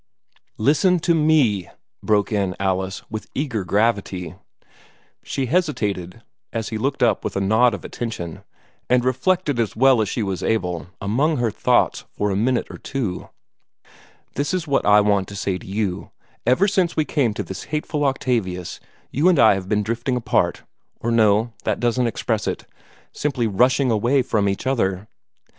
"Listen 0.57 0.97
to 1.01 1.13
me!" 1.13 1.69
broke 2.01 2.31
in 2.31 2.55
Alice, 2.59 3.03
with 3.11 3.29
eager 3.35 3.63
gravity. 3.63 4.33
She 5.21 5.45
hesitated, 5.45 6.23
as 6.51 6.69
he 6.69 6.77
looked 6.79 7.03
up 7.03 7.23
with 7.23 7.35
a 7.35 7.39
nod 7.39 7.75
of 7.75 7.85
attention, 7.85 8.43
and 8.89 9.05
reflected 9.05 9.59
as 9.59 9.75
well 9.75 10.01
as 10.01 10.09
she 10.09 10.23
was 10.23 10.41
able 10.41 10.87
among 10.99 11.37
her 11.37 11.51
thoughts 11.51 12.05
for 12.13 12.31
a 12.31 12.35
minute 12.35 12.65
or 12.71 12.79
two. 12.79 13.29
"This 14.33 14.55
is 14.55 14.65
what 14.67 14.87
I 14.87 15.01
want 15.01 15.27
to 15.27 15.35
say 15.35 15.59
to 15.59 15.67
you. 15.67 16.09
Ever 16.47 16.67
since 16.67 16.95
we 16.95 17.05
came 17.05 17.35
to 17.35 17.43
this 17.43 17.65
hateful 17.65 18.03
Octavius, 18.03 18.79
you 19.11 19.29
and 19.29 19.37
I 19.37 19.53
have 19.53 19.69
been 19.69 19.83
drifting 19.83 20.15
apart 20.15 20.63
or 20.99 21.11
no, 21.11 21.53
that 21.63 21.79
doesn't 21.79 22.07
express 22.07 22.47
it 22.47 22.65
simply 23.11 23.45
rushing 23.45 23.91
away 23.91 24.23
from 24.23 24.49
each 24.49 24.65
other. 24.65 25.07